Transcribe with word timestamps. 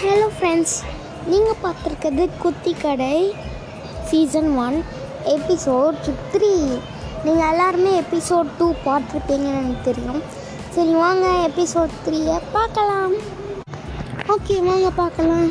Hello 0.00 0.26
friends 0.34 0.74
நீங்கள் 1.30 1.60
பார்த்துருக்கிறது 1.62 2.24
குத்தி 2.42 2.72
கடை 2.82 3.14
சீசன் 4.08 4.50
ஒன் 4.64 4.76
எபிசோட் 5.34 5.96
த்ரீ 6.32 6.50
நீங்கள் 7.24 7.48
எல்லாருமே 7.52 7.92
எபிசோட் 8.02 8.50
டூ 8.58 8.66
பார்த்துருப்பீங்கன்னு 8.84 9.60
எனக்கு 9.60 9.86
தெரியும். 9.88 10.20
சரி 10.74 10.92
வாங்க 11.00 11.24
எபிசோட் 11.48 11.94
த்ரீயை 12.04 12.36
பார்க்கலாம். 12.54 13.14
ஓகே 14.34 14.58
வாங்க 14.68 14.90
பார்க்கலாம். 15.00 15.48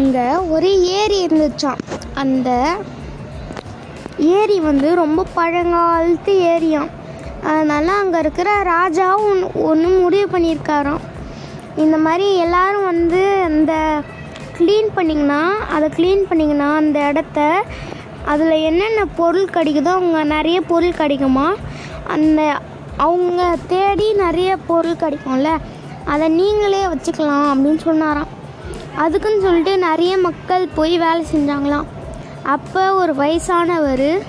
அங்கே 0.00 0.26
ஒரு 0.56 0.72
ஏரி 0.98 1.20
இருந்துச்சாம். 1.26 1.80
அந்த 2.24 2.50
ஏரி 4.40 4.58
வந்து 4.68 4.90
ரொம்ப 5.02 5.26
பழங்காலத்து 5.38 6.34
ஏரியாம். 6.54 6.92
அதனால் 7.52 7.94
அங்கே 8.02 8.20
இருக்கிற 8.26 8.50
ராஜாவும் 8.74 9.30
ஒன்று 9.32 9.48
ஒன்று 9.70 9.88
முடிவு 10.04 10.28
பண்ணியிருக்காராம். 10.36 11.02
இந்த 11.76 11.96
மாதிரி 11.96 12.36
எல்லோரும் 12.36 12.84
வந்து 12.84 13.42
அந்த 13.44 14.02
க்ளீன் 14.58 14.90
பண்ணிங்கன்னா 14.96 15.42
அதை 15.70 15.88
க்ளீன் 15.88 16.24
பண்ணிங்கன்னா 16.30 16.74
அந்த 16.74 16.98
இடத்த 17.08 17.62
அதில் 18.24 18.50
என்னென்ன 18.50 19.04
பொருள் 19.04 19.48
கிடைக்குதோ 19.52 19.86
அவங்க 19.86 20.24
நிறைய 20.24 20.60
பொருள் 20.60 20.92
கிடைக்குமா? 20.92 21.54
அந்த 22.06 22.56
அவங்க 22.96 23.56
தேடி 23.68 24.12
நிறைய 24.12 24.56
பொருள் 24.56 25.00
கிடைக்கும்ல 25.00 25.56
அதை 26.04 26.28
நீங்களே 26.28 26.84
வச்சுக்கலாம் 26.84 27.48
அப்படின்னு 27.52 27.78
சொன்னாராம். 27.78 28.30
அதுக்குன்னு 28.96 29.40
சொல்லிட்டு 29.40 29.78
நிறைய 29.78 30.18
மக்கள் 30.18 30.68
போய் 30.74 30.98
வேலை 30.98 31.24
செஞ்சாங்களாம். 31.34 31.84
அப்போ 32.42 32.94
ஒரு 32.94 33.14
வயசானவர் 33.14 34.22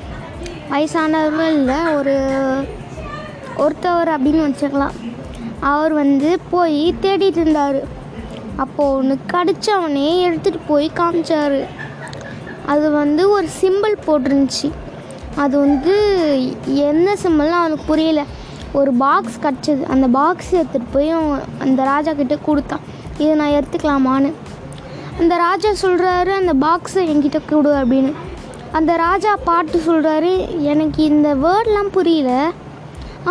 வயசானவர் 0.71 1.53
இல்லை 1.53 1.95
ஒரு 1.95 2.15
ஒருத்தவர் 3.57 4.11
அப்படின்னு 4.15 4.45
வச்சுக்கலாம். 4.47 4.95
அவர் 5.71 5.93
வந்து 5.93 6.39
போய் 6.49 6.95
தேடிட்டு 7.01 7.41
இருந்தார் 7.41 7.79
அப்போது 8.55 8.95
ஒன்று 8.97 9.15
கடிச்சவனே 9.33 10.09
எடுத்துகிட்டு 10.27 10.59
போய் 10.67 10.91
காமிச்சார். 10.95 11.65
அது 12.65 12.91
வந்து 12.91 13.29
ஒரு 13.29 13.47
சிம்பிள் 13.61 13.95
போட்டிருந்துச்சு. 14.07 14.71
அது 15.35 15.59
வந்து 15.59 15.93
என்ன 16.65 17.13
சிம்பிள்னு 17.23 17.59
அவனுக்கு 17.61 17.83
புரியல. 17.85 18.23
ஒரு 18.73 18.93
பாக்ஸ் 18.93 19.39
கிடச்சிது. 19.41 19.83
அந்த 19.83 20.07
பாக்ஸ் 20.07 20.55
எடுத்துகிட்டு 20.55 20.91
போய் 20.91 21.09
அவன் 21.09 21.41
அந்த 21.59 21.83
ராஜா 21.83 22.13
கிட்டே 22.13 22.37
கொடுத்தான். 22.45 22.85
இதை 23.17 23.33
நான் 23.35 23.57
எடுத்துக்கலாமான்னு. 23.59 24.31
அந்த 25.19 25.37
ராஜா 25.37 25.69
சொல்கிறாரு 25.69 26.31
அந்த 26.41 26.53
பாக்ஸை 26.65 27.01
என்கிட்ட 27.11 27.39
கொடு 27.47 27.73
அப்படின்னு. 27.73 28.13
அந்த 28.71 28.95
ராஜா 28.95 29.35
பாட்டு 29.35 29.81
சொல்கிறாரு 29.87 30.59
எனக்கு 30.59 31.03
இந்த 31.03 31.35
வேர்ட்லாம் 31.35 31.91
புரியல. 31.91 32.51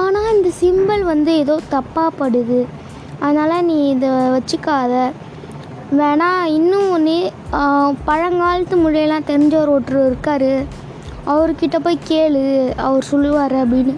ஆனால் 0.01 0.33
இந்த 0.35 0.51
சிம்பிள் 0.61 1.03
வந்து 1.13 1.33
ஏதோ 1.43 1.55
தப்பாகப்படுது 1.75 2.61
அதனால் 3.25 3.67
நீ 3.69 3.77
இதை 3.95 4.11
வச்சுக்காத. 4.35 4.93
வேணா 5.99 6.29
இன்னும் 6.59 6.89
ஒன்று 6.95 7.17
பழங்காலத்து 8.09 8.77
மொழியெல்லாம் 8.85 9.29
தெரிஞ்சவர் 9.31 9.73
ஒருத்தர் 9.75 10.07
இருக்கார். 10.11 10.53
அவர்கிட்ட 11.33 11.77
போய் 11.87 12.07
கேளு 12.09 12.45
அவர் 12.87 13.09
சொல்லுவார் 13.11 13.57
அப்படின்னு. 13.63 13.95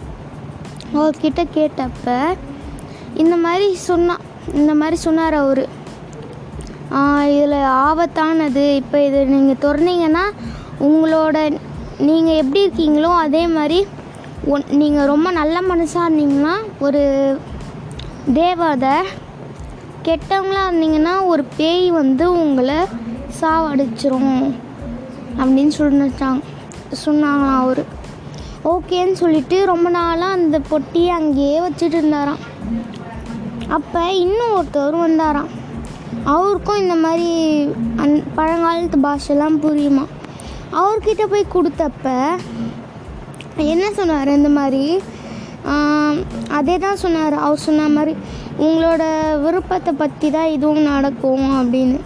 அவர்கிட்ட 0.99 1.43
கேட்டப்ப 1.57 2.17
இந்த 3.23 3.35
மாதிரி 3.45 3.67
சொன்னான் 3.89 4.25
இந்த 4.61 4.73
மாதிரி 4.81 4.97
சொன்னார் 5.07 5.37
அவர். 5.45 5.65
இதில் 7.35 7.59
ஆபத்தானது. 7.87 8.65
இப்போ 8.81 8.97
இதை 9.09 9.21
நீங்கள் 9.35 9.63
திறந்தீங்கன்னா 9.65 10.25
உங்களோட 10.89 11.37
நீங்கள் 12.09 12.41
எப்படி 12.43 12.61
இருக்கீங்களோ 12.67 13.11
அதே 13.25 13.45
மாதிரி 13.57 13.79
ஒன் 14.47 14.65
நீங்கள் 14.71 15.07
ரொம்ப 15.07 15.31
நல்ல 15.31 15.61
மனசாக 15.61 16.07
இருந்தீங்கன்னா 16.09 16.55
ஒரு 16.79 17.03
தேவதை 18.33 18.97
கெட்டவங்களாக 20.03 20.71
இருந்தீங்கன்னா 20.71 21.27
ஒரு 21.27 21.45
பேய் 21.57 21.91
வந்து 21.91 22.33
உங்களை 22.33 22.77
சாவடிச்சிரும் 23.41 24.55
அப்படின்னு 25.39 25.73
சொல்லிட்டாங்க 25.79 26.43
சொன்னாங்களாம் 27.07 27.61
அவர். 27.61 27.85
ஓகேன்னு 28.65 29.13
சொல்லிட்டு 29.13 29.67
ரொம்ப 29.67 29.89
நாளாக 29.89 30.33
அந்த 30.33 30.61
பொட்டியை 30.71 31.09
அங்கேயே 31.09 31.61
வச்சுட்டு 31.61 31.99
இருந்தாராம். 32.01 32.43
அப்போ 33.69 34.13
இன்னும் 34.13 34.55
ஒருத்தவர் 34.57 35.05
வந்தாராம். 35.07 35.51
அவருக்கும் 36.25 36.79
இந்த 36.79 36.95
மாதிரி 36.95 37.31
அந் 37.97 38.15
பழங்காலத்து 38.37 38.99
பாஷெல்லாம் 39.07 39.57
புரியுமா? 39.65 40.05
அவர்கிட்ட 40.73 41.25
போய் 41.27 41.53
கொடுத்தப்ப 41.55 42.13
என்ன 43.73 43.85
சொன்னார் 43.99 44.37
இந்த 44.39 44.51
மாதிரி? 44.59 44.85
அதே 46.59 46.75
தான் 46.85 47.01
சொன்னார். 47.03 47.37
அவர் 47.45 47.65
சொன்ன 47.67 47.87
மாதிரி 47.97 48.15
உங்களோட 48.65 49.03
விருப்பத்தை 49.45 49.93
பற்றி 50.01 50.29
தான் 50.37 50.53
இதுவும் 50.57 50.89
நடக்கும் 50.91 51.47
அப்படின்னு. 51.61 51.99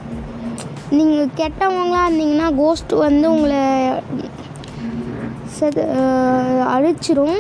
நீங்கள் 0.98 1.32
கெட்டவங்களாக 1.41 2.09
இருந்தீங்கன்னா 2.09 2.48
கோஸ்ட் 2.60 2.92
வந்து 3.06 3.26
உங்களை 3.34 3.62
செது 5.56 5.84
அழிச்சிரும். 6.75 7.38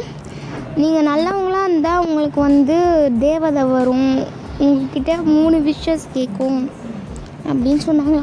நீங்கள் 0.80 1.08
நல்லவங்களாக 1.10 1.68
இருந்தால் 1.68 2.04
உங்களுக்கு 2.06 2.40
வந்து 2.48 2.76
தேவதை 3.26 3.64
வரும். 3.76 4.10
உங்ககிட்ட 4.64 5.12
மூணு 5.34 5.56
விஷஸ் 5.68 6.06
கேட்கும் 6.16 6.60
அப்படின்னு 7.50 7.82
சொன்னாங்க 7.88 8.18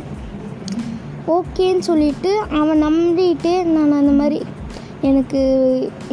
ஓகேன்னு 1.35 1.83
சொல்லிட்டு 1.89 2.31
அவன் 2.59 2.83
நம்பிட்டு 2.87 3.53
நான் 3.73 3.99
அந்த 4.01 4.13
மாதிரி. 4.21 4.39
எனக்கு 5.09 5.41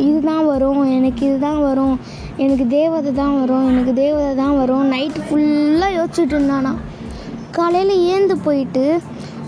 இதுதான் 0.07 0.45
வரும் 0.53 0.83
எனக்கு 0.97 1.23
இதுதான் 1.29 1.61
வரும் 1.69 1.97
எனக்கு 2.43 2.65
தேவதை 2.79 3.11
தான் 3.21 3.35
வரும் 3.41 3.67
எனக்கு 3.71 3.93
தேவதை 4.03 4.31
தான் 4.43 4.57
வரும். 4.61 4.85
நைட்டு 4.95 5.21
ஃபுல்லாக 5.27 5.97
யோசிச்சுட்டு 5.99 6.35
இருந்தானா. 6.37 6.73
காலையில் 7.57 7.95
ஏந்து 8.13 8.35
போயிட்டு 8.47 8.85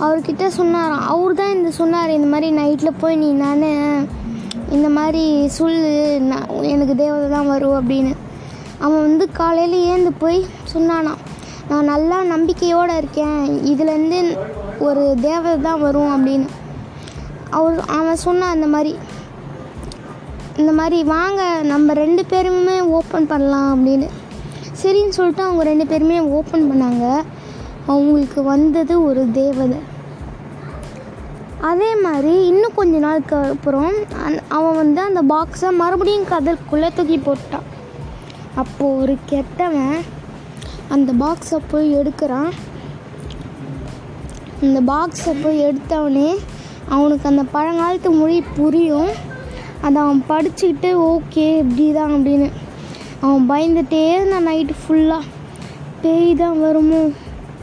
அவர்கிட்ட 0.04 0.44
சொன்னாராம். 0.58 1.04
அவர் 1.12 1.38
தான் 1.40 1.54
இந்த 1.56 1.70
சொன்னார் 1.80 2.16
இந்த 2.18 2.28
மாதிரி 2.32 2.48
நைட்டில் 2.60 2.98
போய் 3.02 3.20
நீ 3.22 3.28
நான் 3.44 3.64
இந்த 4.76 4.88
மாதிரி 4.98 5.22
சொல்லு 5.58 5.92
நான் 6.30 6.48
எனக்கு 6.74 6.94
தேவதை 7.02 7.26
தான் 7.36 7.50
வரும் 7.52 7.78
அப்படின்னு. 7.80 8.12
அவன் 8.84 9.04
வந்து 9.06 9.24
காலையில் 9.40 9.76
ஏந்து 9.92 10.10
போய் 10.22 10.38
சொன்னானாம். 10.72 11.22
நான் 11.70 11.90
நல்லா 11.92 12.18
நம்பிக்கையோடு 12.32 12.94
இருக்கேன் 13.00 13.38
இதுலேருந்து 13.72 14.20
ஒரு 14.86 15.02
தேவதை 15.28 15.56
தான் 15.68 15.82
வரும் 15.86 16.12
அப்படின்னு. 16.14 16.48
அவர் 17.58 17.76
அவன் 17.98 18.24
சொன்னான் 18.26 18.54
அந்த 18.56 18.68
மாதிரி. 18.74 18.92
இந்த 20.60 20.72
மாதிரி 20.78 20.98
வாங்க 21.04 21.40
நம்ம 21.62 21.92
ரெண்டு 21.92 22.24
பேருமே 22.24 22.80
ஓப்பன் 22.96 23.26
பண்ணலாம் 23.26 23.70
அப்படின்னு. 23.72 24.08
சரின்னு 24.82 25.16
சொல்லிட்டு 25.16 25.42
அவங்க 25.42 25.62
ரெண்டு 25.62 25.86
பேருமே 25.86 26.18
ஓப்பன் 26.36 26.68
பண்ணாங்க. 26.70 27.06
அவங்களுக்கு 27.86 28.42
வந்தது 28.42 28.94
ஒரு 29.04 29.22
தேவதை. 29.32 29.78
அதே 31.70 31.90
மாதிரி 31.96 32.46
இன்னும் 32.46 32.76
கொஞ்ச 32.78 32.98
நாளுக்கு 32.98 33.36
அப்புறம் 33.36 33.92
அந் 34.24 34.38
அவன் 34.48 34.74
வந்து 34.74 35.00
அந்த 35.00 35.20
பாக்ஸை 35.34 35.70
மறுபடியும் 35.82 36.30
கதற்குள்ளே 36.32 36.90
தூக்கி 36.94 37.18
போட்டான் 37.18 37.68
அப்போது 38.54 39.00
ஒரு 39.02 39.16
கெட்டவன் 39.26 39.96
அந்த 40.88 41.12
பாக்ஸை 41.24 41.60
போய் 41.70 41.94
எடுக்கிறான். 41.96 42.50
அந்த 44.62 44.80
பாக்ஸை 44.92 45.32
போய் 45.42 45.64
எடுத்தவனே 45.68 46.30
அவனுக்கு 46.88 47.28
அந்த 47.28 47.44
பழங்காலத்து 47.54 48.18
மொழி 48.18 48.40
புரியும். 48.56 49.32
அதை 49.86 49.98
அவன் 50.04 50.22
படிச்சுக்கிட்டு 50.30 50.90
ஓகே 51.10 51.46
இப்படி 51.62 51.86
தான் 51.96 52.12
அப்படின்னு. 52.16 52.48
அவன் 53.24 53.44
பயந்துகிட்டே 53.50 54.00
இருந்தான் 54.14 54.48
நைட்டு 54.48 54.74
ஃபுல்லாக 54.80 55.30
பேய் 56.02 56.30
தான் 56.42 56.58
வருமோ? 56.64 57.02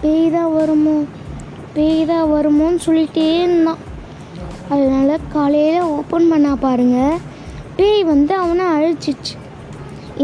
பேய் 0.04 0.28
தான் 0.36 0.54
வருமோ? 0.58 0.96
பேய் 1.76 2.02
தான் 2.12 2.30
வருமோன்னு 2.34 2.80
சொல்லிகிட்டே 2.86 3.26
இருந்தான். 3.44 3.82
அதனால் 4.74 5.26
காலையில் 5.34 5.90
ஓப்பன் 5.96 6.30
பண்ணா 6.32 6.52
பாருங்கள் 6.66 7.22
பேய் 7.78 8.02
வந்து 8.12 8.34
அவனை 8.44 8.66
அழிச்சிச்சு. 8.76 9.36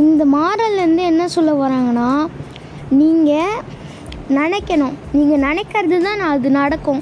இந்த 0.01 0.23
மாடல்லேருந்து 0.35 1.03
என்ன 1.11 1.23
சொல்ல 1.35 1.51
வராங்கன்னா 1.63 2.09
நீங்கள் 2.99 3.63
நினைக்கணும். 4.37 4.95
நீங்கள் 5.17 5.43
நினைக்கிறது 5.47 5.97
தான் 6.07 6.23
அது 6.33 6.49
நடக்கும். 6.61 7.01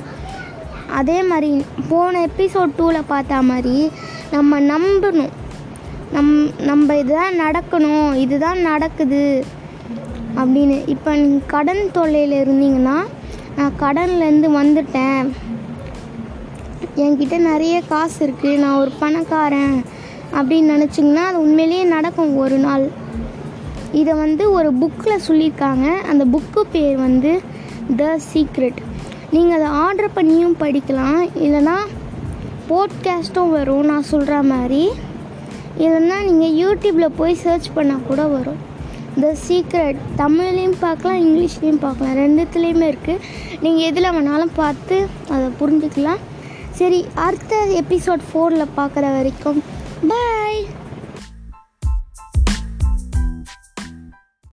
அதே 0.89 1.23
மாதிரி 1.23 1.65
போன 1.89 2.25
எபிசோட் 2.25 2.71
டூவில் 2.77 3.01
பார்த்தா 3.09 3.41
மாதிரி 3.41 3.91
நம்ம 4.31 4.59
நம்பணும். 4.59 5.29
நம் 6.11 6.59
நம்ம 6.59 6.95
இதுதான் 6.95 7.33
நடக்கணும். 7.39 8.13
இதுதான் 8.13 8.59
நடக்குது. 8.59 9.45
அப்படின்னு. 10.35 10.87
இப்போ 10.87 11.15
நீங்கள் 11.15 11.47
கடன் 11.47 11.91
தொல்லையில் 11.91 12.47
இருந்தீங்கன்னா 12.47 12.97
நான் 13.55 13.73
கடன்லேருந்து 13.79 14.49
வந்துட்டேன். 14.61 15.31
என்கிட்ட 16.95 17.37
நிறைய 17.37 17.81
காசு 17.81 18.27
இருக்குது 18.27 18.59
நான் 18.59 18.79
ஒரு 18.79 18.91
பணக்காரன் 18.99 19.83
அப்படின்னு 20.33 20.73
நினச்சிங்கன்னா 20.75 21.15
அது 21.15 21.39
உண்மையிலேயே 21.39 21.83
நடக்கும் 21.83 22.37
ஒரு 22.37 22.57
நாள். 22.57 22.89
இதை 23.91 24.13
வந்து 24.13 24.51
ஒரு 24.51 24.73
புக்கில் 24.73 25.19
சொல்லியிருக்காங்க. 25.27 25.93
அந்த 26.09 26.25
புக்கு 26.25 26.61
பேர் 26.71 26.97
வந்து 26.97 27.41
த 27.95 28.19
சீக்ரெட் 28.33 28.81
நீங்கள் 29.35 29.57
அதை 29.57 29.69
ஆர்டர் 29.83 30.15
பண்ணியும் 30.17 30.59
படிக்கலாம். 30.63 31.21
இல்லைனா 31.45 31.77
போட்காஸ்ட்டும் 32.69 33.55
வரும் 33.55 33.89
நான் 33.91 34.09
சொல்கிற 34.11 34.35
மாதிரி. 34.51 34.83
இல்லைன்னா 35.83 36.17
நீங்கள் 36.29 36.55
யூடியூப்பில் 36.61 37.17
போய் 37.19 37.41
சர்ச் 37.43 37.67
பண்ணால் 37.77 38.07
கூட 38.09 38.21
வரும். 38.35 38.61
த 39.21 39.27
சீக்ரெட் 39.47 39.99
தமிழ்லேயும் 40.21 40.77
பார்க்கலாம் 40.85 41.19
இங்கிலீஷ்லேயும் 41.25 41.83
பார்க்கலாம். 41.85 42.15
ரெண்டுத்துலேயுமே 42.21 42.87
இருக்குது 42.93 43.23
நீங்கள் 43.63 43.87
எதில் 43.89 44.13
வேணாலும் 44.15 44.55
பார்த்து 44.61 44.97
அதை 45.35 45.47
புரிஞ்சுக்கலாம். 45.59 46.23
சரி 46.79 46.99
அடுத்த 47.25 47.55
எபிசோட் 47.81 48.23
ஃபோரில் 48.29 48.73
பார்க்குற 48.79 49.05
வரைக்கும். 49.17 49.59
பாய் 50.11 50.59